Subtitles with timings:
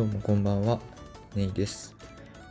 [0.00, 0.80] どうもこんばんは、
[1.34, 1.94] ネイです。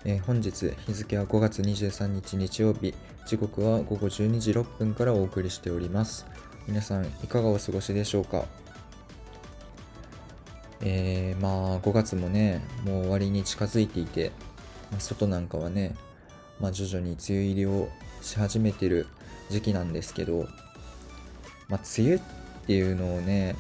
[0.06, 2.94] えー本日日付は5月23日日曜日、
[3.26, 6.28] 時刻は午後12時6分からお送りしております。
[6.68, 8.46] 皆さんいかがお過ごしでしょうか？
[10.82, 14.32] えー、まあ5月もね、もう終わりに近づいていて、
[14.92, 15.96] まあ外なんかはね、
[16.60, 17.90] まあ徐々に梅雨入りを
[18.22, 19.08] し始めてる
[19.50, 20.48] 時期なんですけど、
[21.68, 22.22] まあ梅雨っ
[22.68, 23.56] ていうのをね、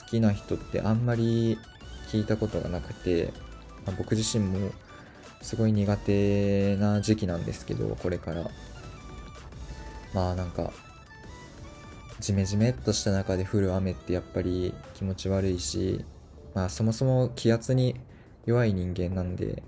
[0.00, 1.56] 好きな人ってあんまり
[2.06, 3.32] 聞いたことがなくて、
[3.84, 4.70] まあ僕自身も
[5.42, 8.50] すごい苦手な時期なんですけど、これから。
[10.14, 10.72] まあなんか、
[12.20, 16.04] ジメジメっとした中で降る雨ってやっぱり気持ち悪いし、
[16.54, 18.00] まあそもそも気圧に
[18.46, 19.62] 弱い人間なんで、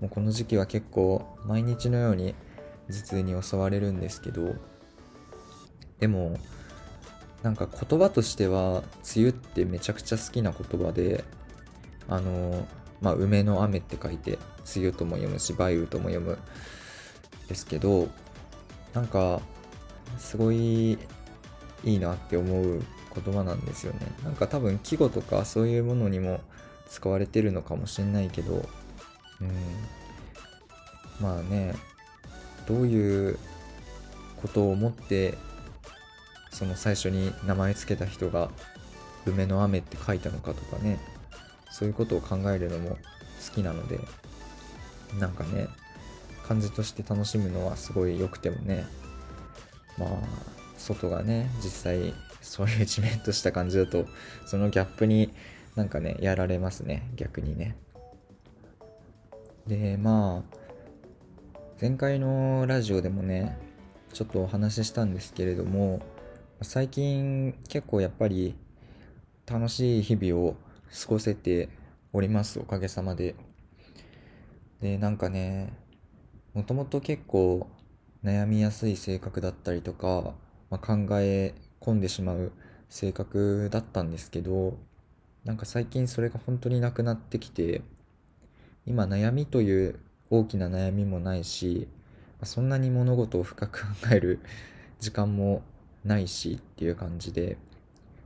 [0.00, 2.34] もうこの時期は結構毎日のように
[2.88, 4.56] 頭痛に襲われるんですけど、
[6.00, 6.36] でも、
[7.42, 8.82] なんか言葉としては、
[9.14, 11.24] 梅雨ってめちゃくちゃ好きな言葉で、
[12.14, 12.66] あの、
[13.00, 14.38] まあ、梅の雨って書いて、
[14.76, 16.38] 梅雨とも読むし、梅雨とも読む
[17.48, 18.08] ですけど、
[18.94, 19.40] なんか、
[20.18, 20.98] すごいい
[21.84, 22.82] いなって思う
[23.14, 24.00] 言葉なんですよね。
[24.24, 26.40] なんか多分季語とかそういうものにも
[26.88, 28.68] 使われてるのかもしれないけど、
[29.40, 29.50] うん。
[31.20, 31.74] まあね、
[32.66, 33.38] どういう
[34.40, 35.34] ことを思って
[36.50, 38.50] その最初に名前つけた人が
[39.24, 40.98] 「梅の雨」って書いたのかとかね
[41.72, 43.98] そういうことを考えるのも好きなので
[45.18, 45.68] なんかね
[46.46, 48.84] 感じとして楽しむのはすごい良くてもね
[49.98, 50.10] まあ
[50.76, 54.06] 外がね実際そういうじめっとした感じだと
[54.46, 55.32] そのギャップに
[55.74, 57.76] なんかねやられますね逆にね。
[59.66, 60.56] でまあ
[61.80, 63.58] 前回のラジオでもね
[64.12, 66.00] ちょっとお話ししたんですけれども
[66.60, 68.54] 最近結構やっぱり
[69.46, 70.56] 楽しい日々を
[70.92, 71.68] 過ごせて
[72.12, 73.34] おりますおかげさまで。
[74.80, 75.72] でなんかね
[76.54, 77.68] もともと結構
[78.24, 80.34] 悩みやすい性格だったりとか、
[80.70, 82.52] まあ、考え込んでしまう
[82.88, 84.76] 性格だったんですけど
[85.44, 87.82] なんか最近それが本当になくなってきて
[88.86, 89.98] 今悩みという
[90.30, 91.88] 大きな悩みもないし
[92.42, 94.40] そんなに物事を深く考える
[95.00, 95.62] 時間も
[96.04, 97.56] ないしっていう感じで、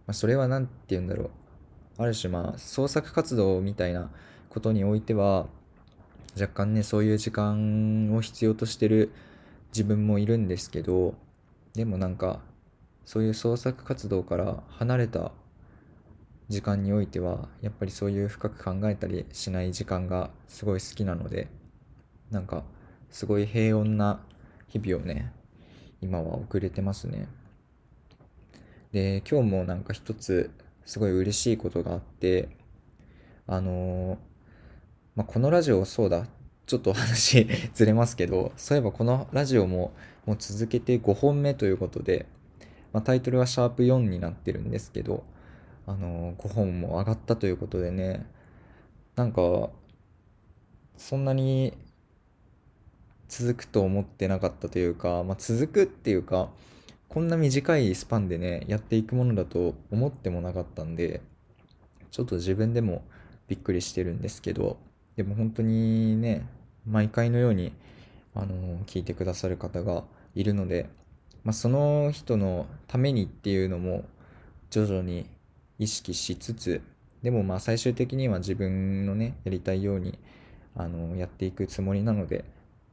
[0.07, 1.31] まあ、それは何て言うんだろう。
[1.99, 4.11] ある種まあ創作活動みたいな
[4.49, 5.47] ことにおいては
[6.39, 9.13] 若干ねそういう時間を必要としてる
[9.69, 11.15] 自分もいるんですけど
[11.75, 12.41] でもなんか
[13.05, 15.33] そういう創作活動から離れた
[16.49, 21.49] 時間においてはやっぱりそういう深く考えたりしない時間がすごい好きなので
[22.31, 22.65] なんか
[23.11, 24.21] すごい平穏な
[24.69, 25.33] 日々をね
[26.01, 27.29] 今は送れてますね。
[28.93, 30.51] で今日もなんか一つ
[30.87, 32.49] すごい嬉しいことがあって
[33.47, 34.19] あのー
[35.17, 36.27] まあ、このラジオそうだ。
[36.67, 39.93] ちょっと話 ずれますけどそういえばこのラジオも
[40.27, 42.27] もう続けて5本目ということで、
[42.93, 45.23] まあ、タイトルはシャープ4になってるんですけど
[45.87, 48.27] あのー5本も上がったということでね
[49.15, 49.71] なんか
[50.97, 51.73] そんなに
[53.29, 56.51] 続くと思ってなかったというか、まあ、続くっていうか
[57.09, 61.21] こんな短いスパンでねやっていくものだと思ってもなかったんで
[62.11, 63.03] ちょっと自分でも
[63.49, 64.79] びっくりしてるんですけど
[65.17, 66.47] でも本当にね
[66.87, 67.73] 毎回のように
[68.35, 70.89] あの聞いてくださる方がいるので、
[71.43, 74.05] まあ、その人のためにっていうのも
[74.71, 75.27] 徐々に
[75.79, 76.83] 意識しつつ
[77.23, 80.19] でもまあ最終的には自分のねやりたいように
[80.77, 82.45] あのやっていくつもりなので、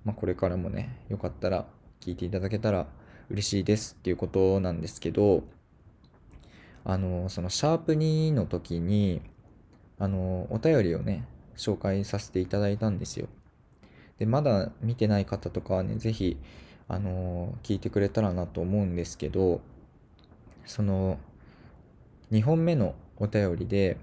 [0.06, 1.66] まあ、これからもねよかったら
[2.00, 2.88] 聞いていただけたら
[3.30, 5.44] 嬉しいですっていうことなんですけど
[6.86, 9.22] あのそのシャープ2の時に
[10.00, 11.26] あのお便りをね
[11.56, 13.28] 紹介させていただいたんですよ。
[14.18, 16.38] でまだ見てない方とかはね是非
[16.88, 19.62] あの聞いてくれたらなと思うんですけど
[20.66, 21.18] その
[22.32, 23.98] 2本目のお便りで、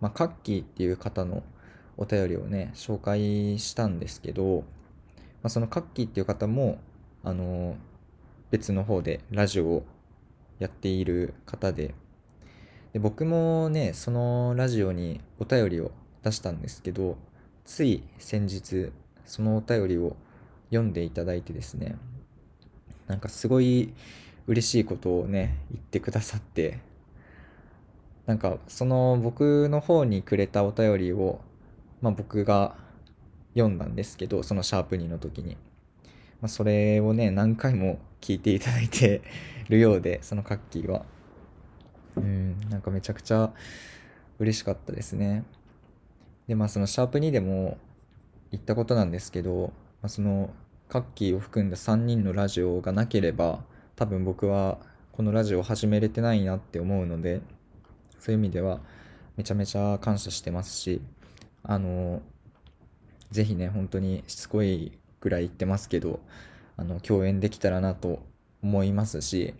[0.00, 1.42] まあ、カッキーっていう方の
[1.96, 4.64] お便りをね紹介したんですけど、
[5.42, 6.78] まあ、そのカッキーっていう方も
[7.22, 7.76] あの
[8.54, 9.86] 別の方でラジオを
[10.60, 11.92] やっている方で。
[12.92, 15.90] で僕もねそのラジオにお便りを
[16.22, 17.16] 出したんですけど
[17.64, 18.92] つい先日
[19.24, 20.16] そのお便りを
[20.70, 21.96] 読んでいただいてですね。
[23.08, 23.92] なんかすごい
[24.46, 26.78] 嬉しいことをね言ってくださって。
[28.26, 31.40] なんかその僕の方にくれたお便りを、
[32.00, 32.76] まあ、僕が
[33.54, 35.56] 読んだんですけどそのシャープ2の時に、
[36.44, 39.22] まあ、それをね何回も聞いていただいて
[39.70, 41.06] るようで そのカッキーは。
[42.16, 43.50] うんなんかめちゃくちゃ
[44.38, 45.44] 嬉しかったですね。
[46.46, 47.78] でまあそのシャープ2でも
[48.50, 50.50] 言ったことなんですけど、まあ、その
[50.86, 53.64] カッキーを含んだ3人のラジオがなければ
[53.96, 54.78] 多分僕は
[55.12, 57.40] このラジオを始めれてないなって思うので
[58.18, 58.80] そういう意味では
[59.38, 61.00] めちゃめちゃ感謝してますし
[61.62, 62.20] あの
[63.30, 66.20] ぜひね本当にしつこいぐらい言ってますけど
[66.76, 68.22] あの共演できたらなと
[68.62, 69.54] 思いますし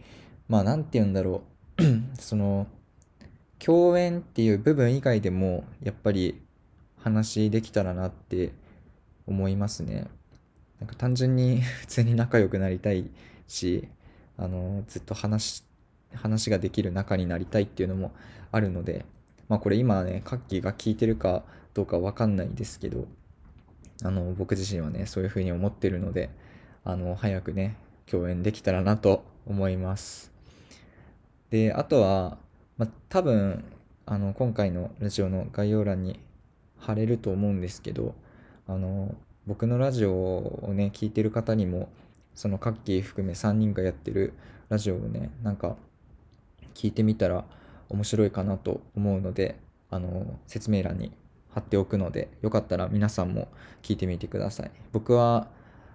[0.46, 1.42] まあ何て言うんだろ
[1.78, 1.82] う
[2.20, 2.68] その
[3.58, 6.40] 共演っていう部分以外でもやっぱり
[6.98, 8.52] 話できたらなって
[9.26, 10.06] 思いますね。
[10.80, 13.10] なんか単純に 普通に仲良くなりたい
[13.46, 13.88] し、
[14.36, 15.64] あの、ずっと話、
[16.14, 18.12] 話ができる仲になりたいっていうのも
[18.52, 19.04] あるので、
[19.48, 21.44] まあこれ今ね、カッキーが聞いてるか
[21.74, 23.06] どうかわかんないですけど、
[24.02, 26.30] あの、僕自身はね、そういうふうに思ってるので、
[26.84, 27.76] あの、早くね、
[28.06, 30.32] 共演できたらなと思います。
[31.50, 32.38] で、あとは、
[32.76, 33.64] ま、多分、
[34.06, 36.18] あの、今回のラジオの概要欄に
[36.78, 38.14] 貼れると思うんですけど、
[38.66, 39.14] あの、
[39.46, 41.88] 僕のラジオをね、聞いてる方にも、
[42.34, 44.34] そのカッキー含め3人がやってる
[44.68, 45.76] ラジオをね、なんか
[46.74, 47.44] 聞いてみたら
[47.88, 49.58] 面白いかなと思うので、
[49.90, 51.12] あの、説明欄に
[51.54, 53.48] 貼っておくので、よかったら皆さんも
[53.82, 54.70] 聞いてみてください。
[54.92, 55.48] 僕は、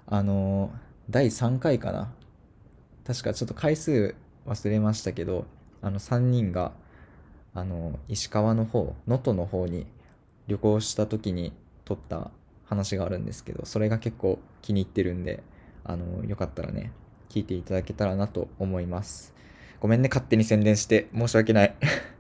[0.08, 0.72] あの、
[1.10, 2.12] 第3回かな。
[3.06, 4.16] 確かちょっと回数
[4.46, 5.46] 忘れましたけど、
[5.82, 6.74] あの3人が
[7.54, 9.88] あの石川の方能登の方に
[10.48, 11.54] 旅行した時に
[11.86, 12.32] 撮った
[12.66, 15.44] 話があるんですけどそれが結構気に入ってるんで
[15.84, 16.92] あのよかったらね
[17.30, 19.34] 聞いていただけたらなと思います
[19.80, 21.76] ごめんね勝手に宣伝して申し訳ない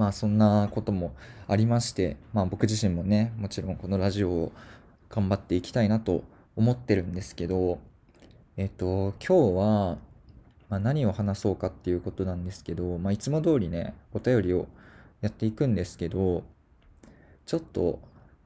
[0.00, 1.14] まあそんなことも
[1.46, 4.52] ありましてまあ僕自身もねもちろんこのラジオを
[5.10, 6.24] 頑張っていきたいなと
[6.56, 7.78] 思ってるんですけど
[8.56, 9.98] えっと今日は
[10.70, 14.68] まあ、何を話そうかっていうことなんですけど、まあ、いつも通りね、お便りを
[15.20, 16.44] やっていくんですけど、
[17.44, 17.98] ちょっと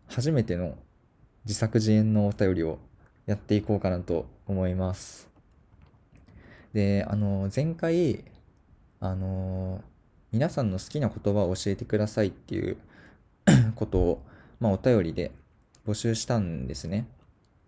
[0.08, 0.74] 初めての
[1.44, 2.78] 自作自演のお便りを
[3.26, 5.28] やっていこうかなと思います。
[6.72, 8.24] で、あの、前回、
[9.00, 9.82] あの、
[10.34, 12.76] 皆さんの好きな言葉を教えてくださいっていう
[13.76, 14.22] ことを、
[14.58, 15.30] まあ、お便りで
[15.86, 17.06] 募集したんですね。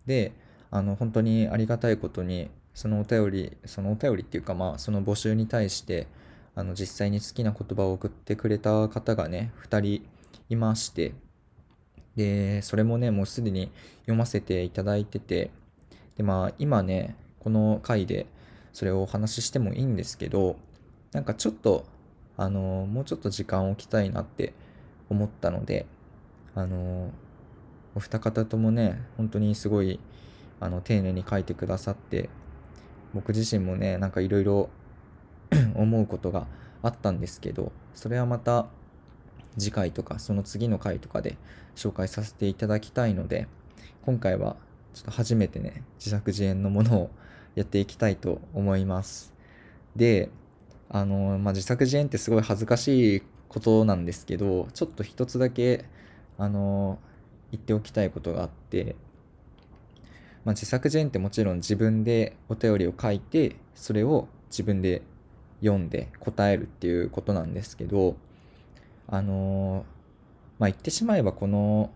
[0.05, 0.33] で、
[0.69, 6.07] あの、本当にありがたいことに、そのお便り、そのお便りっていうか、まあ、その募集に対して、
[6.55, 10.05] あの、実際に好きな言葉を送ってくれた方がね、2人
[10.49, 11.13] いまして、
[12.17, 13.71] で、それもね、もうすでに
[14.01, 15.51] 読ませていただいてて、
[16.17, 18.25] で、まあ、今ね、この回で
[18.73, 20.57] それをお話ししてもいいんですけど、
[21.13, 21.85] なんかちょっと、
[22.37, 24.53] あの、もうちょっと時間を置きたいなって
[25.09, 25.85] 思ったので、
[26.55, 27.11] あの、
[27.95, 29.99] お二方ともね、本当にすごい、
[30.59, 32.29] あの、丁寧に書いてくださって、
[33.13, 34.69] 僕自身もね、なんかいろいろ
[35.75, 36.47] 思うことが
[36.83, 38.67] あったんですけど、それはまた
[39.57, 41.37] 次回とかその次の回とかで
[41.75, 43.47] 紹介させていただきたいので、
[44.03, 44.55] 今回は
[44.93, 47.09] ちょっと初めてね、自作自演のものを
[47.55, 49.33] やっていきたいと思います。
[49.95, 50.29] で、
[50.89, 55.85] あの、まあ、自作自演ってすごい恥ずかしいことなんですけど、ちょっと一つだけ、
[56.37, 56.99] あの、
[57.51, 58.95] 言っておきたいことがあって、
[60.47, 65.01] まあ、自作自演ってもちろん自分でお便りを書いてそれを自分で
[65.59, 68.15] 読んで答えるっていうことなんですけど
[69.07, 69.85] あの、
[70.57, 71.91] まあ言ってしまえばこの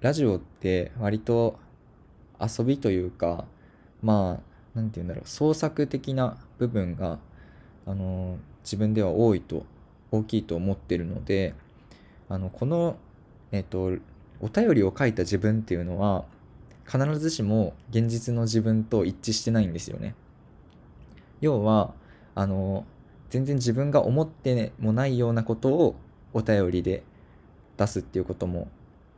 [0.00, 1.58] ラジオって割と
[2.40, 3.46] 遊びというか
[4.00, 4.42] まあ
[4.74, 7.18] 何て言うんだろう創作的な部分が
[7.86, 9.64] あの、自分では多いと
[10.10, 11.54] 大きいと思ってるので
[12.28, 12.96] あのこの
[13.50, 13.92] えっ、と
[14.40, 16.24] お便りを書いた自分っていうのは
[16.86, 20.14] 必ずしも現実の自分と一致してないんですよね。
[21.40, 21.94] 要は、
[22.34, 22.84] あの、
[23.30, 25.96] 全然自分が思ってもないようなことを
[26.32, 27.02] お便りで
[27.76, 28.68] 出すっていうことも、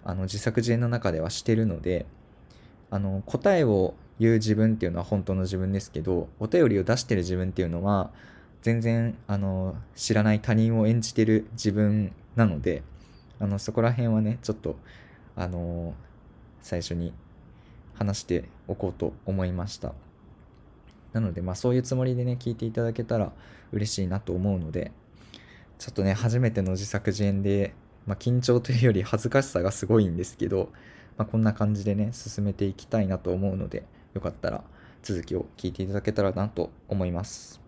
[0.05, 2.07] あの、自作自演の中ではしてるので、
[2.91, 8.11] あの、答えを言う自分っていうのは本当の自分ですけど、お便りを出してる自分っていうのは、
[8.65, 12.83] 全然、あの、知らない他人を演じてる自分なので、
[13.39, 14.77] あの、そこら辺はね、ちょっと、
[15.37, 15.93] あの、
[16.63, 17.13] 最初に
[17.93, 19.93] 話しておこうと思いました。
[21.13, 23.33] なので、まあそういうつもりでね、聞いていただけたら
[23.71, 24.93] 嬉しいなと思うので、
[25.79, 27.75] ちょっとね、初めての自作自演で、
[28.07, 30.73] まあ緊張というより恥ずかしさがすごいんですけど、
[31.19, 34.65] まあこんな感じでね、進めていきたいなと思うので、よかったら
[35.03, 37.64] 続きを聞いていただけたらなと思います。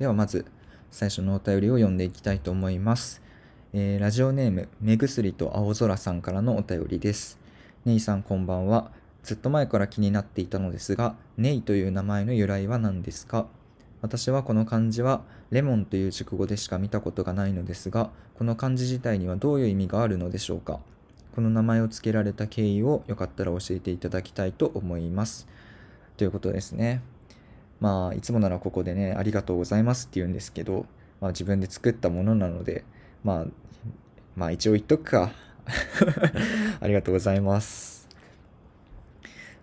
[0.00, 0.46] ではまず、
[0.90, 3.20] 最初のお便りを読んでいきたいと思います。
[3.74, 7.38] えー、ラジオネーム、目薬と青空さんからのお便りです。
[7.84, 8.92] ネイさんこんばんは。
[9.22, 13.46] ずっと前から気になっていたのですが、ネイという名前の由来は何ですか？
[14.00, 20.80] 私はこの漢字はレモンという熟語でしか見たことがないのですが、この漢字自体にはどういう意味があるのでしょうか？
[21.34, 25.46] この名前を付けられた経緯をよかったら教えていただきたいと思います。
[26.16, 27.02] ということですね。
[27.80, 30.86] まあ、いつもならここでね、ありがとうございますって言うんですけど、
[31.20, 32.84] まあ自分で作ったものなので、
[33.24, 33.46] まあ、
[34.36, 35.32] まあ一応言っとくか。
[36.80, 38.08] ありがとうございます。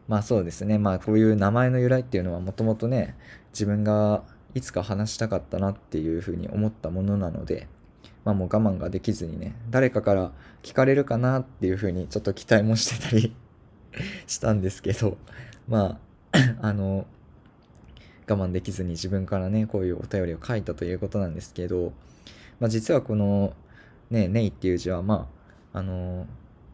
[0.08, 0.78] まあそうですね。
[0.78, 3.16] まあこういう名前の由来っていうのはもともとね、
[3.52, 7.68] 自分がいつか話したかったなっていうふうに思ったものなので、
[8.24, 10.32] まあもう我慢ができずにね、誰かから
[10.64, 13.36] 聞かれるかなっていうふうにちょっと期待もしてたり
[14.28, 15.18] したんですけど、
[15.68, 16.00] ま
[16.32, 17.06] あ、あの、
[18.28, 21.94] 我慢できずに自分からね、こういうお便りを書いたということなんですけど、
[22.60, 23.54] まあ実はこの、
[24.10, 25.30] ね、ネイっていう字は、ま
[25.74, 26.26] あ、あの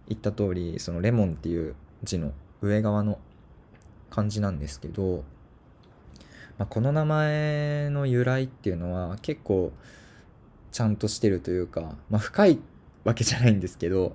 [0.07, 2.31] 言った通り、そのレモンっていう字の
[2.61, 3.19] 上側の
[4.09, 5.23] 漢字なんですけど、
[6.57, 9.71] まあ、この名前の由来っていうのは結構
[10.71, 12.59] ちゃんとしてるというか、まあ、深い
[13.03, 14.13] わけじゃないんですけど、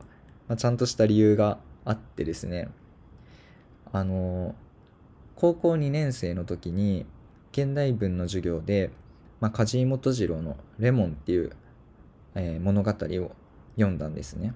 [0.48, 2.68] まあ、ちゃんとした理由があってですね
[3.92, 4.54] あの
[5.34, 7.06] 高校2年生の時に
[7.52, 8.90] 現代文の授業で、
[9.40, 11.50] まあ、梶井元次郎の「レモン」っていう、
[12.34, 13.32] えー、物語を
[13.76, 14.54] 読んだんですね。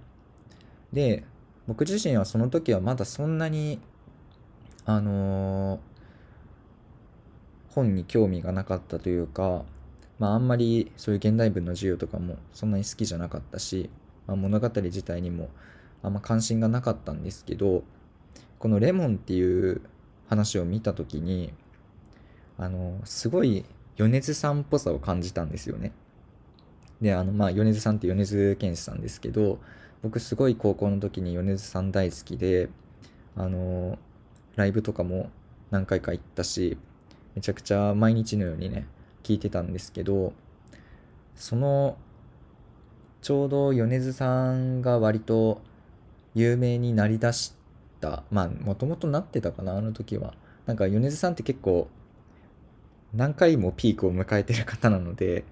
[0.93, 1.25] で
[1.67, 3.81] 僕自身はその時はまだそんなに
[4.85, 5.81] あのー、
[7.71, 9.65] 本に興味がなかったというか、
[10.19, 13.91] まあ、あんまりそういう現代文の授業とかもそんなに好きじゃなかったし、
[14.27, 15.51] まあ、物語自体にも
[16.03, 17.85] あんま関心がなかったんですけど
[18.59, 19.81] この「レモン」っていう
[20.29, 21.53] 話を見た時に
[22.59, 23.65] あのすごい
[23.97, 25.93] 米津さんっぽさを感じたんですよね。
[27.01, 29.59] であのまあ米津さんって米津玄師さんですけど
[30.03, 32.69] 僕すごい高校の時に米津さん大好きで
[33.37, 33.99] あの
[34.57, 35.31] ライブとかも
[35.71, 36.79] 何回か行ったし
[37.35, 38.87] めちゃくちゃ毎日のようにね
[39.23, 40.33] 聞いてたんですけど
[41.35, 41.97] その
[43.21, 45.61] ちょうど米津さんが割と
[46.35, 47.55] 有名になりだし
[48.01, 50.35] たまあもともとなってたかなあの時は
[50.67, 51.89] なんか米津さんって結構
[53.15, 55.45] 何回もピークを迎えてる方なので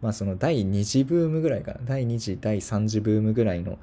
[0.00, 1.80] まあその第2次ブームぐらいかな。
[1.84, 3.78] 第2次第3次ブームぐらいの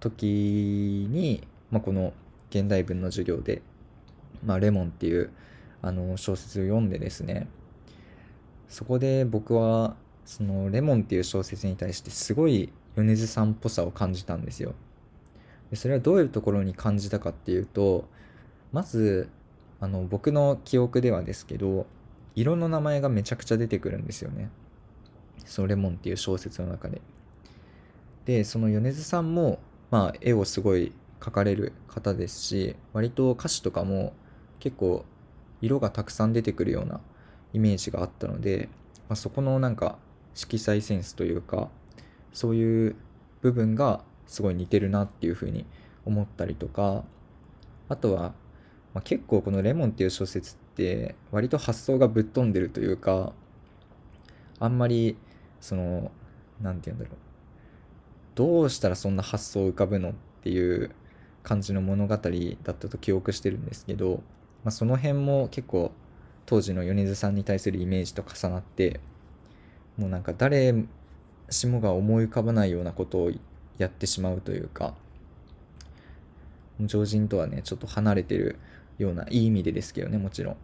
[0.00, 2.12] 時に、まあ、この
[2.50, 3.62] 現代文の授業で、
[4.44, 5.30] まあ、レモンっていう
[5.82, 7.48] あの小説を読んでですね
[8.68, 9.94] そこで僕は
[10.24, 14.74] そのレモンっていう小説に対してすごい米津さんっぽさを感じたんですよ。
[15.74, 18.08] それはどういうところに感じたかっていうと
[18.72, 19.28] まず
[19.80, 21.86] あの僕の記憶ではですけど
[22.36, 24.50] 色の名前がめちゃくちゃ出てくるんですよね。
[25.46, 27.00] そのレモンっていう小説の中で。
[28.26, 29.58] でその米津さんも
[29.90, 34.12] まあ絵をすごい描かれる方ですし割と歌詞とかも
[34.58, 35.04] 結構
[35.62, 37.00] 色がたくさん出てくるような
[37.52, 38.68] イメージがあったので、
[39.08, 39.96] まあ、そこのなんか
[40.34, 41.68] 色彩センスというか
[42.32, 42.96] そういう
[43.42, 45.64] 部分がすごい似てるなっていうふうに
[46.04, 47.04] 思ったりとか
[47.88, 48.34] あとは、
[48.92, 53.32] まあ、結構この「レモン」っていう小説って割と発想がぶっ飛んでるというか
[54.58, 55.16] あんまり
[55.60, 56.10] その
[56.60, 57.18] 何て言うんだろう。
[58.34, 60.90] どうしたらそんな発想を浮かぶのっていう
[61.42, 62.20] 感じの物語だっ
[62.62, 64.22] たと記憶してるんですけど
[64.66, 65.92] まあ、その辺も結構
[66.44, 68.98] 当時の米津さんに対するイメージと重なって
[69.96, 70.74] もうなんか誰
[71.50, 73.30] しもが思い浮かばないようなことを
[73.78, 74.94] やってしまうというか
[76.80, 78.58] 常人とはねちょっと離れてる
[78.98, 80.56] ようないい意味でですけどねもちろん。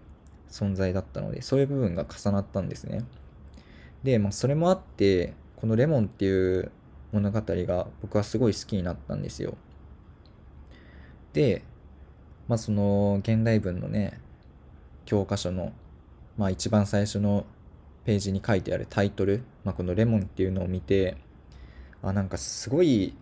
[0.52, 3.04] 存在だったのでそういう部分が重なったんですね。
[4.04, 6.70] で、まあ、それもあってこの「レモン」っていう
[7.10, 9.56] 物語が僕はすごい好きになったんですよ。
[11.32, 11.64] で
[12.46, 14.20] まあその現代文のね
[15.06, 15.72] 教科書の
[16.36, 17.46] まあ一番最初の
[18.04, 21.16] ページに書いてあるタイトル、まあ、この「レモン」っていうのを見て
[22.02, 23.14] あなんかすごい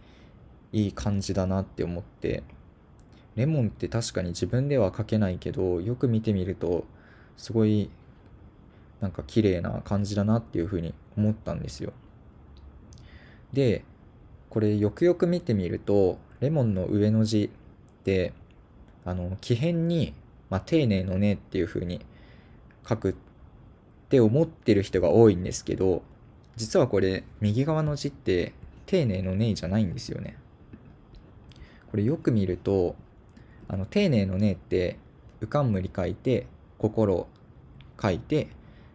[0.72, 2.42] いい感じだなって思って
[3.40, 6.84] レモンって確かに自分では書けないけどよく見てみると
[7.36, 7.90] すごい
[9.00, 11.92] なんか綺麗な感じだなっていうふうに思ったんですよ
[13.52, 13.84] で
[14.48, 18.32] これよくよく見てみるとレモンの上の字って
[19.04, 20.14] あの、木片に、
[20.50, 22.00] まあ、丁寧のねっていう風に
[22.88, 23.14] 書くっ
[24.08, 26.02] て思ってる人が多いんですけど、
[26.56, 28.52] 実はこれ、右側の字って、
[28.86, 30.36] 丁寧のねじゃないんですよね。
[31.90, 32.96] これよく見ると、
[33.72, 34.98] あの、丁寧のねって、
[35.40, 37.28] うかんむり書いて、心
[38.02, 38.48] 書いて、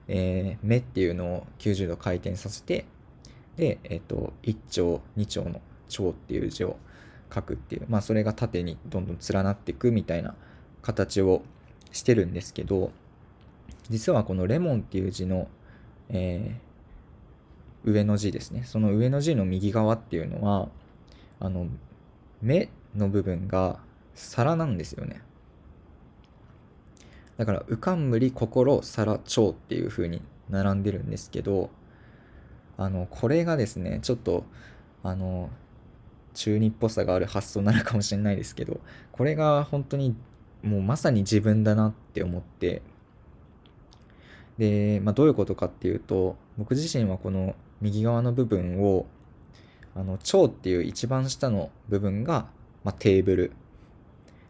[0.10, 2.86] えー、目っていうのを90度回転させて、
[3.56, 6.76] で、えっ、ー、と、1丁、2丁の丁っていう字を
[7.34, 10.36] 書くっていう、まあそれが縦にどんどん連なっていくみたいな
[10.82, 11.42] 形を
[11.94, 12.92] してるんですけど、
[13.90, 15.48] 実はこのレモンっていう字の、
[16.10, 18.64] えー、上の字ですね。
[18.66, 20.68] その上の字の右側っていうのは、
[21.40, 21.68] あの、
[22.42, 23.80] 目の部分が
[24.16, 25.22] 皿なんですよね。
[27.38, 31.70] だから、浮かんむり、心、皿、腸っていう風に並んでるんですけど、
[32.78, 34.46] あの、これがですね、ちょっと、
[35.04, 35.50] あの、
[36.34, 38.80] 中二っぽさがある発想なのかもしれないですけど、
[39.12, 40.16] これが本当に
[40.64, 42.82] もうまさに自分だなって思って、
[44.58, 49.06] で、まあ、どういうことかっていうと、僕自身はこの右側の部分を、
[49.96, 52.48] あの、腸っていう一番下の部分が、
[52.84, 53.52] まあ、テーブル。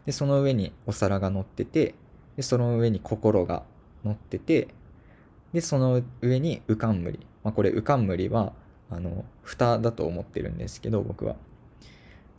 [0.06, 1.94] で、その上にお皿が乗ってて、
[2.36, 3.64] で、その上に心が
[4.04, 4.68] 乗ってて、
[5.52, 7.26] で、その上に浮かんむり。
[7.42, 8.52] まあ、これ浮かんむりは、
[8.90, 11.36] あの、蓋だと思ってるんですけど、僕は。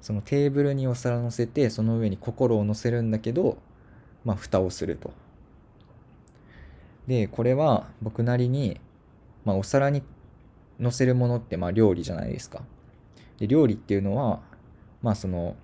[0.02, 3.58] そのテーブルにお皿乗せて、その上に心を乗せるんだけど、
[4.24, 5.12] まあ、蓋をすると。
[7.08, 8.80] で、これは僕なりに、
[9.44, 10.04] まあ、お皿に
[10.80, 12.62] 乗せるものって、まあ、料理じゃないですか。
[13.40, 14.42] で、料理っていうのは、
[15.02, 15.56] まあ、その、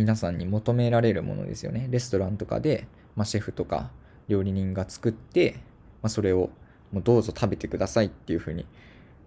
[0.00, 1.86] 皆さんに求められるものですよね。
[1.90, 3.90] レストランとかで、まあ、シェフとか
[4.28, 5.56] 料理人が作って、
[6.00, 6.48] まあ、それを
[6.90, 8.64] もうどうぞ食べてくださいっていうふうに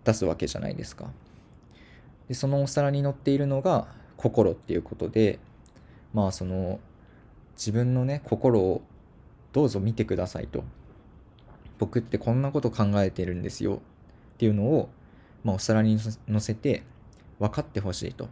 [0.03, 1.11] 出すわけじゃないですか。
[2.27, 3.85] で、そのお皿に乗っているのが
[4.17, 5.37] 心っていうことで、
[6.11, 6.79] まあその
[7.55, 8.81] 自分のね、心を
[9.51, 10.63] どうぞ見てくださいと。
[11.77, 14.89] 僕ってこんなこと考えてるんですよっていうのを、
[15.43, 16.81] まあ、お皿に乗せて
[17.37, 18.27] 分かってほしいと。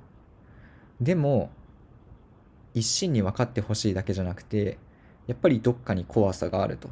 [1.00, 1.51] でも、
[2.73, 4.77] 一心に分かってほしいだけじゃなくて、
[5.27, 6.89] やっぱりどっかに怖さがあると。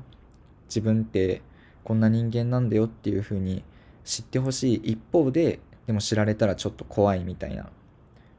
[0.68, 1.42] 自分って
[1.84, 3.64] こんな人間なんだよっていうふうに
[4.04, 7.70] 知ってほしい一方で、でも知られたらちょっと怖いみたいな、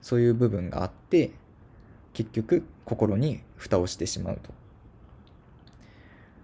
[0.00, 1.32] そういう部分があって、
[2.12, 4.52] 結局心に蓋をしてしまうと。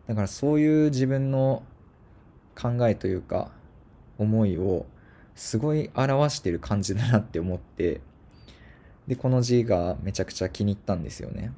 [0.07, 1.63] だからそういう自分の
[2.61, 3.51] 考えというか、
[4.19, 4.87] 思いを
[5.35, 8.01] すごい表してる感じだなって思って、
[9.07, 11.53] で、この字がめちゃくちゃ気に入ったんですよね。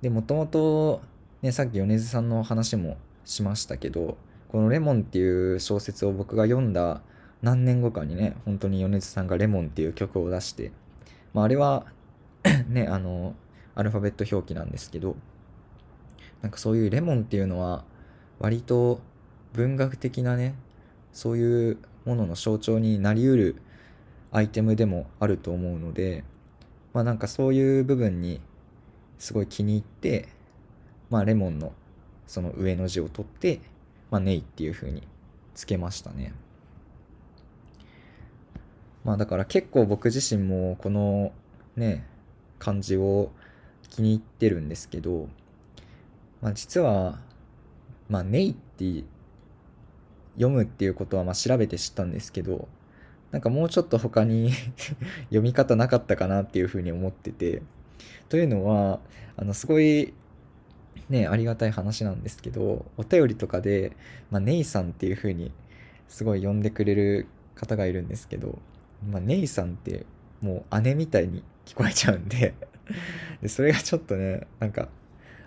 [0.00, 1.02] で、もともと、
[1.42, 4.16] ね、さっき米津さんの話もしましたけど、
[4.48, 7.02] このレモンっていう小説を僕が読んだ
[7.42, 10.72] 何年後かにね、本当に米津さんがレモンっていう曲を出して、
[11.34, 11.86] まあ、あれは
[12.68, 13.34] ね、あの、
[13.74, 15.16] アルファベット表記なんですけど、
[16.40, 17.84] なんかそういうレモンっていうのは、
[18.38, 19.00] 割と
[19.52, 20.54] 文学的なね、
[21.12, 23.56] そういうものの象徴になりうる
[24.32, 26.24] アイテムでもあると思うので、
[26.94, 28.40] まあなんかそういう部分に
[29.18, 30.28] すごい気に入って、
[31.10, 31.72] まあレモンの
[32.26, 33.60] その上の字を取って、
[34.10, 35.06] まあネイっていう風に
[35.54, 36.32] つけましたね。
[39.04, 41.32] まあだから結構僕自身もこの
[41.76, 42.06] ね、
[42.58, 43.30] 漢字を
[43.90, 45.28] 気に入ってるんですけど、
[46.40, 47.18] まあ実は、
[48.08, 49.04] まあネイって
[50.36, 52.68] 読むっていうことはまあ調べて知ったんですけど、
[53.32, 54.52] なんかもうちょっと他に
[55.30, 57.62] 読み方なかったかなっていうふうに思ってて、
[58.28, 59.00] というのは、
[59.36, 60.12] あの、すごい、
[61.08, 63.96] ね、ありがたい話なんですけど、お便りとかで、
[64.30, 65.50] まあ、ネイさんっていうふうに、
[66.08, 68.58] すごい呼んでくれる方がいるんですけど、
[69.10, 70.04] まあ、ネイさんって
[70.42, 72.54] もう姉みたいに聞こえちゃうんで
[73.40, 74.88] で、それがちょっとね、なんか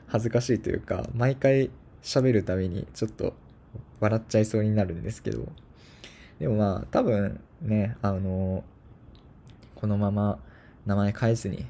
[0.08, 1.70] 恥ずかしいというか、毎回
[2.02, 3.34] 喋るたびにちょっと
[4.00, 5.48] 笑っちゃいそうになるんですけど、
[6.40, 8.64] でもまあ多分ね、あの、
[9.76, 10.40] このまま
[10.86, 11.66] 名前変えずに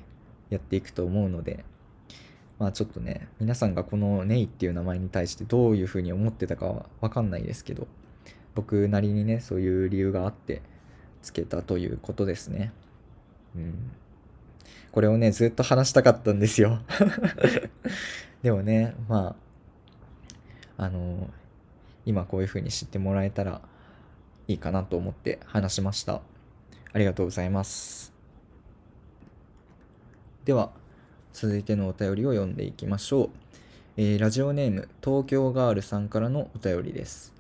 [0.50, 1.64] やっていくと思うので、
[2.60, 7.88] まあちょっとね、皆さんがこのネイっていう名前に対してどういうふうに思ってたかはわかんないですけど、
[8.56, 10.62] 僕なりにね、そういう理由があって、
[11.22, 12.72] つけたということですね。
[13.56, 13.92] うん。
[14.92, 16.80] これをね、ずっと話したかったんですよ
[18.42, 19.36] でもね、ま
[20.78, 21.30] あ、あの
[22.06, 23.62] 今こういう風に知ってもらえたら
[24.48, 26.22] いいかなと思って話しました。
[26.94, 28.14] ありがとうございます。
[30.46, 30.72] では、
[31.34, 33.30] 続いてのお便りを読んでいきましょう。
[33.98, 37.34] えー、ラジオネーム、東京ガールさんからのお便りです。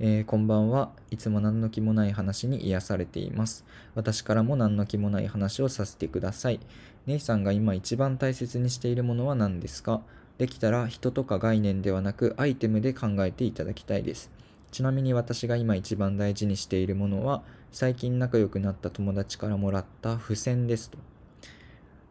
[0.00, 0.90] えー、こんばんは。
[1.10, 3.64] いつも何の気もない話に癒されています。
[3.94, 6.60] 私からも何の気もない話をさせてください。
[7.06, 10.02] 姉さんが今一番大切にしているものは何ですか？
[10.36, 14.30] できたら人とか概念ではなくアイテムで考えていただきたいです。
[14.74, 20.98] ちなみに私が今一番大事にしているものは最近仲良くなった友達からもらった付箋ですと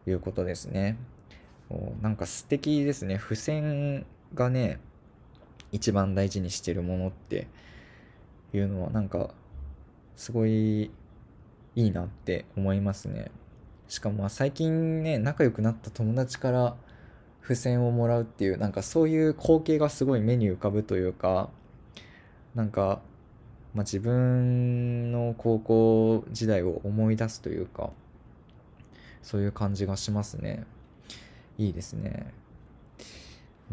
[0.06, 0.96] いうことですね。
[2.00, 3.18] なんか素敵ですね。
[3.18, 4.80] 付箋がね、
[5.72, 7.48] 一番大事にしてるものって
[8.54, 9.34] いうのはなんか
[10.16, 10.90] すごいい
[11.76, 13.30] いなって思いますね。
[13.88, 16.76] しかも最近ね、仲良くなった友達から
[17.42, 21.50] 付箋をもらうっていうなんかそういう光景がすごい目に浮かぶというか
[22.54, 23.00] なんか、
[23.74, 27.90] まあ、自分の高校時代を思い出すというか
[29.22, 30.64] そういう感じがしますね。
[31.56, 32.32] いいですね。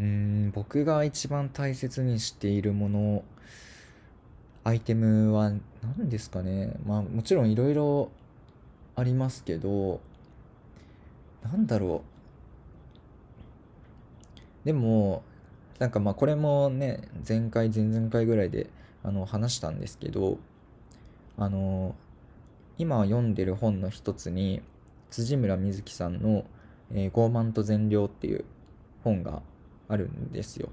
[0.00, 3.24] うん僕が一番大切にしているもの
[4.64, 6.74] アイテムは何ですかね。
[6.86, 8.10] まあもちろんいろいろ
[8.96, 10.00] ありますけど
[11.42, 12.02] なんだろ
[14.64, 14.66] う。
[14.66, 15.22] でも
[15.82, 18.70] なんかまあこれもね前回前々回ぐらいで
[19.02, 20.38] あの話したんですけど
[21.36, 21.96] あの
[22.78, 24.62] 今読んでる本の一つに
[25.10, 26.44] 辻村瑞希さんの、
[26.92, 28.44] えー「傲慢と善良」っていう
[29.02, 29.42] 本が
[29.88, 30.68] あるんですよ。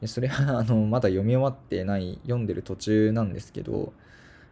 [0.00, 3.92] でそれは あのまだ読み終わってない読んでる途中なんですけど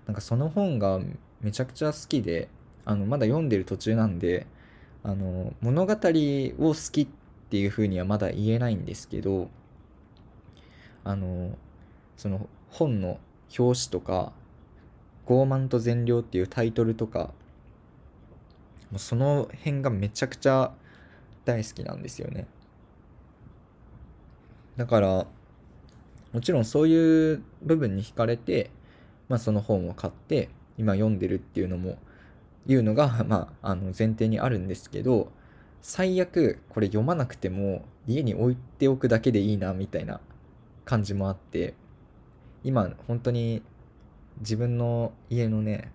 [0.04, 1.00] なんかその本が
[1.40, 2.50] めちゃくちゃ好きで
[2.84, 4.46] あのまだ読んでる途中なんで
[5.02, 7.08] あの物語を好きっ
[7.48, 9.48] ていうふうにはまだ言えないんですけど
[11.08, 11.56] あの
[12.18, 13.18] その本の
[13.58, 14.32] 表紙とか
[15.24, 17.32] 「傲慢と善良」っていうタイトルとか
[18.98, 20.74] その辺がめちゃくちゃ
[21.46, 22.46] 大好きなんですよね。
[24.76, 25.26] だから
[26.34, 28.70] もちろんそういう部分に惹かれて、
[29.30, 31.96] まあ、その本を買って今読んでるっていうのも
[32.66, 35.32] いうのが、 まあ、あの前提にあるんですけど
[35.80, 40.20] 最悪これ読まなくても家に置いておくだけでいいなみたいな
[40.88, 41.74] 感じもあって
[42.64, 43.62] 今本当に
[44.38, 45.92] 自分の家のね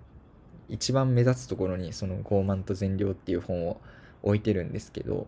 [0.69, 3.81] 一番目立つところにその「傲慢と善良」っていう本を
[4.21, 5.25] 置いてるんですけど、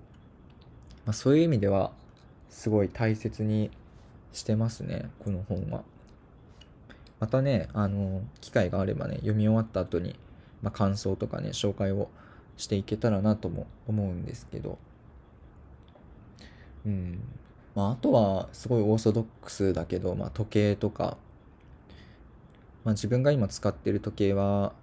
[1.03, 1.91] まあ、そういう意味では
[2.47, 3.71] すごい大切に
[4.33, 5.83] してますねこの本は。
[7.19, 10.15] またねあの機会があればね読み終わった後に、
[10.61, 12.09] まあ、感想とかね紹介を
[12.55, 14.77] していけたらなとも思うんですけど。
[16.85, 17.19] うん。
[17.75, 21.17] まあ、あとはすごいオーソドックスだけど、まあ、時計とか、
[22.83, 24.73] まあ、自分が今使ってる時計は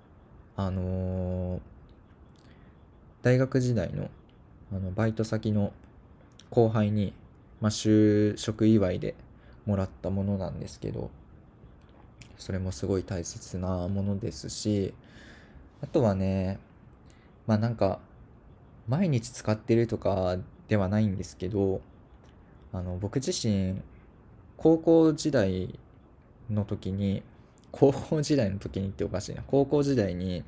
[0.57, 1.61] あのー、
[3.23, 4.11] 大学時代の
[4.75, 5.73] あのバイト先の
[6.51, 7.13] 後輩に
[7.63, 9.15] まあ、就職祝いで
[9.67, 11.11] もらったものなんですけど
[12.37, 14.93] それもすごい大切なものですし
[15.81, 16.59] あとはね
[17.47, 18.01] まあなんか
[18.89, 21.81] 毎日使ってるとかではないんですけど
[22.73, 23.81] あの僕自身
[24.57, 25.79] 高校時代
[26.51, 27.23] の時に
[27.71, 29.43] 高校時代の時にっておかしいな。
[29.47, 30.45] 高校時代に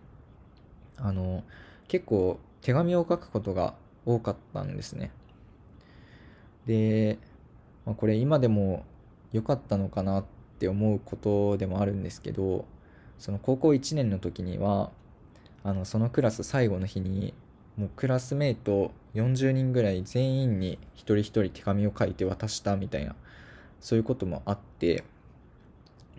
[0.97, 1.43] あの
[1.89, 3.75] 結構手紙を書くことが
[4.07, 5.11] 多かったんですね。
[6.67, 7.19] で、
[7.85, 8.85] まあ、これ今でも
[9.33, 10.25] 良かったのかなっ
[10.59, 12.65] て思うことでもあるんですけど
[13.19, 14.91] その高校1年の時には
[15.63, 17.35] あのそのクラス最後の日に
[17.77, 23.15] もうクラスメート40人ぐらい全員に一人一人手紙を書いて渡したみたいな
[23.81, 25.05] そういうこともあって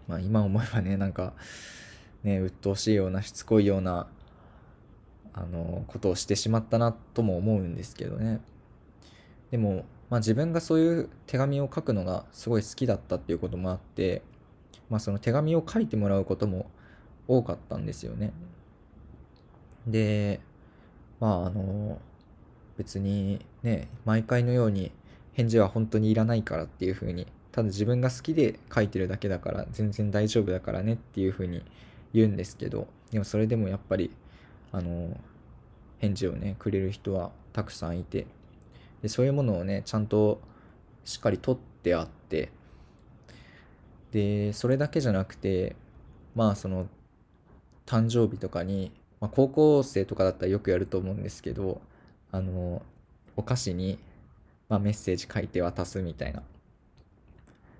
[0.08, 1.34] まあ今思えばねなんか
[2.24, 4.08] ね鬱陶しいようなしつこいような
[5.34, 8.42] あのことをしてしまったなとも思うんですけどね
[9.52, 14.22] でもまあ、自分がそういう手紙を書くのがすごい好きだったっていうこともあって、
[14.90, 16.70] まあ、その手紙を書いてもらうことも
[17.28, 18.32] 多かったんですよね。
[19.88, 20.42] で、
[21.20, 22.00] まああの、
[22.78, 24.92] 別にね、毎回のように
[25.34, 31.64] 返事は本当にいらないからっていうふうに、ただ自分が好きで書いてるだけだから全然大丈夫だからねっていうふうに
[32.14, 34.12] 言うんですけど、でもそれでもやっぱり、
[34.72, 35.18] あの、
[36.00, 38.28] 返事をね、くれる人はたくさんいて、
[39.06, 40.42] でそういうものをねちゃんと
[41.04, 42.50] しっかり取ってあって
[44.12, 45.76] でそれだけじゃなくて
[46.34, 46.88] まあその
[47.86, 51.82] 誕生日とかに、まあ、高校生とかだったらよくやると思うんですけど
[52.32, 52.82] あの
[53.36, 53.98] お菓子に、
[54.70, 56.44] まあ、メッセージ書いて渡すみたいな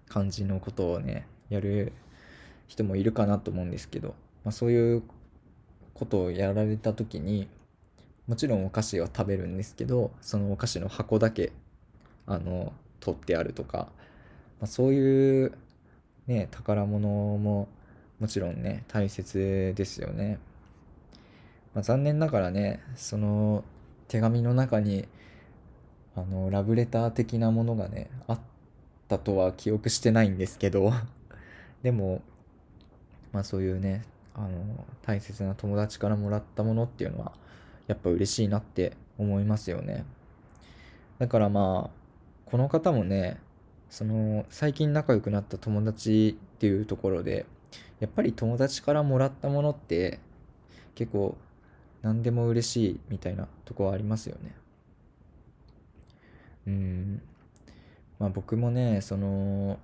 [0.08, 1.94] 感じのことをねやる
[2.68, 4.10] 人もいるかなと思うんですけど、
[4.44, 5.04] まあ、そういう
[5.94, 7.48] ことをやられた時に
[8.28, 11.52] もちろんお菓子は食べるんですけどそのお菓子の箱だけ
[12.26, 13.78] あの取ってあるとか、
[14.60, 15.58] まあ、そういう
[16.28, 17.68] ね宝物も
[18.20, 20.40] もちろんね大切ですよね、
[21.76, 23.64] まあ、残念ながらねその
[24.08, 25.08] 手紙の中に
[26.16, 28.40] あのラブレター的なものがねあっ
[29.10, 30.94] たとは記憶してないんですけど
[31.84, 32.22] でも
[33.34, 34.50] まあそういうねあの
[35.04, 37.34] 大切な友達からもらったものっていうのは
[37.88, 40.06] やっぱ嬉しいなって思いますよね。
[41.20, 43.40] だからまあ、この方もね、
[43.90, 47.46] その最近仲良くなった友達っていうところで、
[48.00, 50.20] やっぱり友達からもらったものって
[50.96, 51.38] 結構
[52.06, 54.56] 何でも嬉しいみたいなとこはありますよね。
[56.68, 57.22] うん
[58.20, 59.80] まあ僕もねその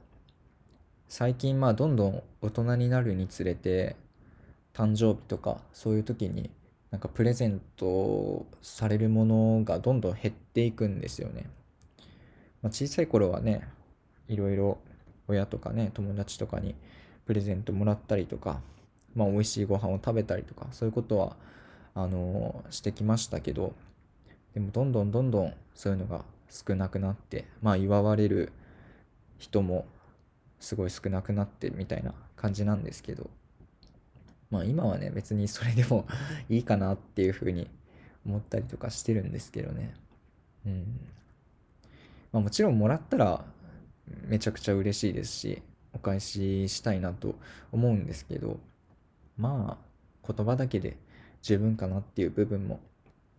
[1.10, 3.96] 最近まあどんどん大人になるにつれて
[4.72, 6.52] 誕生日とかそういう時に
[6.92, 11.50] なんかプレゼントされるものがどんどん減っていくんですよね。
[12.62, 13.68] まあ、小さい頃はね
[14.28, 14.78] いろいろ
[15.28, 16.76] 親とかね友達とかに
[17.26, 18.62] プレゼントもらったりとか、
[19.16, 21.36] まあ、美味しいご飯を食べたりとかそういうことは
[21.94, 23.74] あのしてきましたけど
[24.54, 28.52] でもどんどんどんどんそういうのが少なくなってまあ祝われる
[29.38, 29.86] 人も
[30.60, 33.30] すごい少なくなってみたいな感じなんですけど
[34.50, 36.06] まあ今はね別にそれでも
[36.50, 37.70] いいかなっていうふうに
[38.26, 39.96] 思ったりとかしてるんですけどね。
[40.66, 41.00] うん。
[42.32, 43.44] まあもちろんもらったら
[44.28, 45.62] めちゃくちゃ嬉しいですし
[45.94, 47.36] お返ししたいなと
[47.72, 48.60] 思うんですけど
[49.38, 50.98] まあ言葉だけで
[51.42, 52.80] 十分かなっていう部分も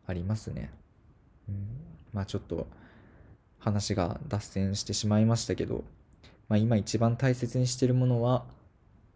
[0.06, 0.70] ありますね、
[1.48, 1.54] うん、
[2.12, 2.66] まあちょっと
[3.58, 5.84] 話が脱線してしまいましたけど
[6.52, 8.44] まあ、今一番大切にしてるものは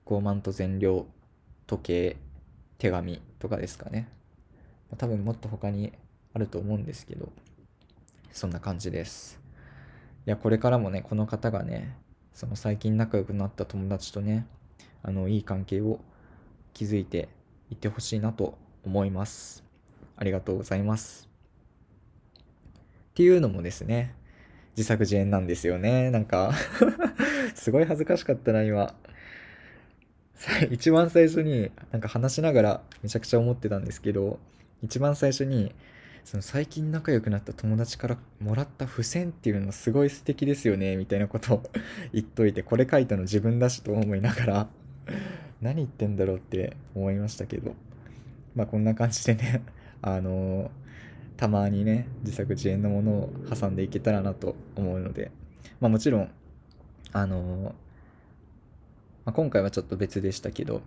[0.07, 1.05] 傲慢と善良
[1.67, 2.17] 時計
[2.79, 4.09] 手紙とかですかね、
[4.91, 5.93] まあ、多分もっと他に
[6.33, 7.29] あると思うんですけど
[8.33, 9.39] そんな感じです。
[10.27, 11.95] いやこれからもねこの方がね
[12.33, 14.47] その最近仲良くなった友達とね
[15.03, 16.01] あのいい関係を
[16.73, 17.29] 築いて
[17.71, 19.65] いってほしいなと思います
[20.17, 21.29] ありがとうございます
[23.11, 24.15] っていうのもですね
[24.77, 26.11] 自作自演なんですよね。
[26.11, 26.53] なんか
[27.57, 28.95] すごい恥ずかしかったな、今。
[30.71, 34.39] 一番最初に、なんか話しながらめちゃくちゃ思ってたんですけど、
[34.83, 35.75] 一番最初に、
[36.25, 41.63] その最近仲良くなった友達からもらった付箋っていうのすごい素敵ですよね、みたいなことを
[42.13, 44.69] 言っといて、これ書いたの自分だしと思いながら
[45.63, 47.75] 何言ってんだろうって思いましたけど、
[48.57, 49.63] まあこんな感じでね、
[50.03, 50.71] あの
[51.37, 55.31] たまにね自作自演のものを挟んでいけたらなと思うので、
[55.81, 56.31] まあ、もちろん
[57.13, 57.75] あの
[59.27, 60.83] まあ、今回はちょっと別でしたけど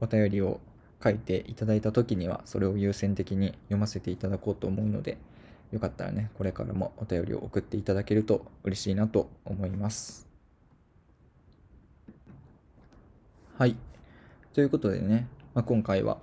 [0.00, 0.60] お便りを
[1.02, 5.18] 書いていただいた時にはそれを優先的に読ませていただこうと思うので
[5.70, 10.26] よかったらねこれからもお便りを送っていただけると嬉しいなと思います。
[13.58, 13.76] はい。
[14.52, 16.18] ということでね、まあ、今回は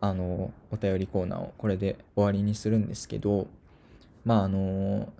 [0.00, 3.46] あの、お便りコーナーをこれで終わりにするんですけど、
[4.24, 5.12] まああの、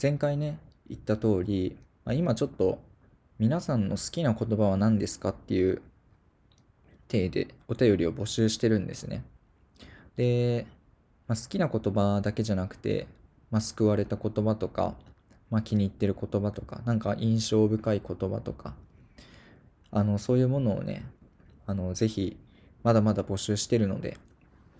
[0.00, 2.78] 前回ね、言った通り、まあ、今ちょっと
[3.38, 5.82] 皆さんの好きな言葉は何ですかっていう
[7.08, 9.24] 体でお便りを募集してるんですね。
[10.16, 10.66] で、
[11.28, 13.06] まあ、好きな言葉だけじゃなくて、
[13.50, 14.94] まあ、救われた言葉とか、
[15.50, 18.74] まあ、気に入ってる言葉とか、なんか印象深い言葉とか、
[19.90, 21.04] あの、そういうものをね、
[21.66, 22.36] あの、ぜひ
[22.82, 24.16] まだまだ募集してるので、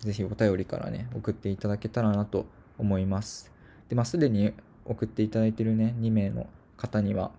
[0.01, 2.47] ぜひお便りからね、送っていただけたらなと
[2.79, 3.53] 思います。
[3.89, 4.53] で、まあ、すでに
[4.85, 7.31] 送っていただいてるね、2名の方には、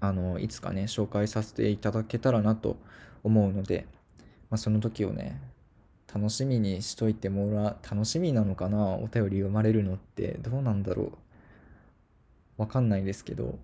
[0.00, 2.76] あの、いつかね、紹介させていただけたらなと
[3.24, 3.86] 思うので、
[4.50, 5.40] まあ、その時をね、
[6.12, 11.12] 楽しみにしといてもら、楽しみなのかなお便り読まれるのってどうなんだろう
[12.58, 13.58] わかんないですけど、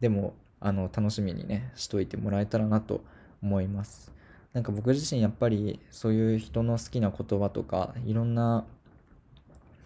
[0.00, 3.02] でも、あの、楽しみにね、しといてもらえたらなと
[3.42, 4.11] 思います。
[4.52, 8.64] なんか僕自身やっぱりそういう人の好きな言葉とかいろんな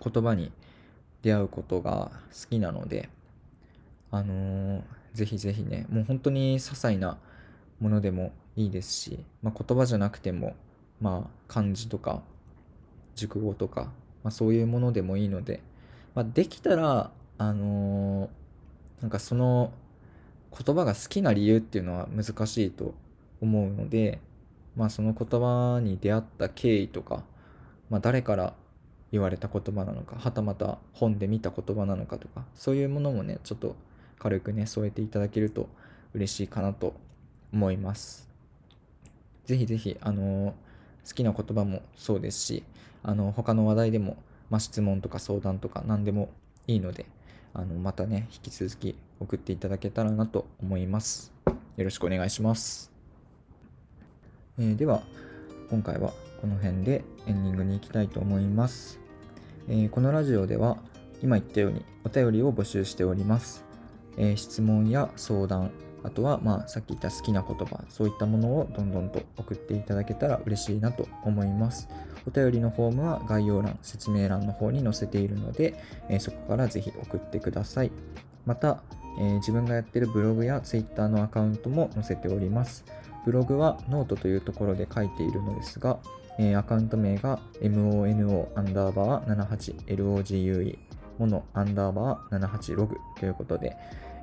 [0.02, 0.50] 言葉に
[1.22, 3.08] 出会うことが好きなので
[4.10, 4.82] あのー、
[5.14, 7.18] ぜひぜひねもう本当に些細な
[7.80, 10.56] ものでもいいですし、まあ、言葉じゃなくても
[11.00, 12.22] まあ漢字とか
[13.14, 15.62] 熟語とか、まあ、そういうものでもいいので、
[16.14, 19.72] まあ、できたらあのー、なんかその
[20.56, 22.94] 言葉が好きな理由っていうのは難しいと
[23.40, 24.20] 思うので
[24.76, 27.24] まあその言葉に出会った経緯とか、
[27.90, 28.54] まあ誰から
[29.12, 33.76] 言われた言葉なのか、はたまた本で見た言葉なのかとか、そういうものもね、ちょっと
[34.18, 35.68] 軽くね、添えていただけると
[36.14, 36.94] 嬉しいかなと
[37.52, 38.28] 思います。
[39.44, 40.54] ぜひぜひ、あの
[41.06, 42.64] 好きな言葉もそうですし、
[43.02, 44.16] あの、他の話題でも、
[44.50, 46.30] まあ、質問とか相談とか何でも
[46.66, 47.06] いいので、
[47.54, 51.32] あの、またね、引き続き送っていただけたらなと思います。
[51.76, 52.95] よろしくお願いします。
[54.58, 55.02] えー、では
[55.70, 59.00] 今回はこの辺でエンディングに行きたいと思います、
[59.68, 60.78] えー、このラジオでは
[61.22, 63.64] 今言ったようにお便りを募集しております、
[64.16, 65.70] えー、質問や相談
[66.04, 71.88] あとは、まあ、さっき言った好きな言葉そういったものをどんどんと送っていただけたら嬉しいなと思います。
[72.26, 75.74] お便りのフォームは概要欄説明欄の方に載せているので、
[76.08, 77.90] えそこからぜひ送ってください。
[78.44, 78.82] また、
[79.18, 82.84] え自分がやってるブログや Twitter のアカウントも載せております。
[83.26, 85.98] ブログはノートというところで書いているのですが、
[86.38, 90.78] えー、アカウント名が mono アンダーバー 78log
[91.18, 93.76] モノアンダーバー78ログということで、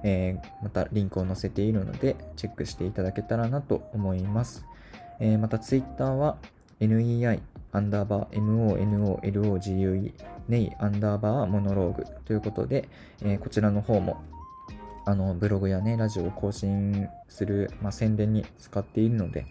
[0.03, 4.65] えー、またリンクを載せているので、チェックしていただけたらなと思います。
[5.19, 6.37] えー、また Twitter は
[6.79, 10.13] nei アンダーバー monologue
[10.47, 12.87] ネイアンダーバーモノローグということで、
[13.21, 14.21] えー、こちらの方も
[15.05, 19.45] あのブログやね、ラジオを更新する、まあ、宣伝に使っているので、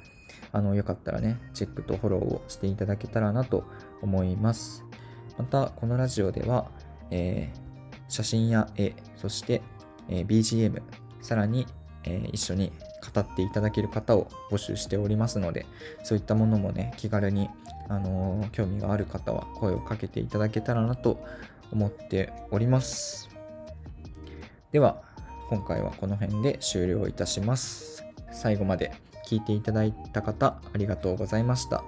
[0.52, 3.64] あのよかったらね、チェックとフォローをしていただけたらなと
[4.00, 4.84] 思います。
[5.38, 6.70] また、このラジオでは、
[7.10, 9.62] えー、写真や絵、そして、
[10.08, 10.82] えー、BGM、
[11.20, 11.66] さらに、
[12.04, 12.72] えー、一緒に
[13.14, 15.66] 語っていただける方を募集しておりますので、
[16.02, 17.48] そういったものもね、気軽に、
[17.88, 21.22] あの興味がある方は声をかけていただけたらなと
[21.72, 23.28] 思っております。
[24.70, 25.02] では、
[25.52, 28.06] 今回はこの辺で終了いたします。
[28.32, 28.90] 最後まで
[29.26, 31.84] 聞いていただいた方、ありがとうございました。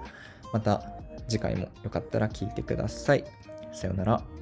[0.53, 0.83] また
[1.27, 3.25] 次回もよかったら聞いてください。
[3.73, 4.34] さようなら。